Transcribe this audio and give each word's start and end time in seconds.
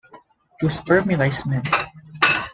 To 0.59 0.65
'spermulise' 0.67 1.45
men. 1.45 1.61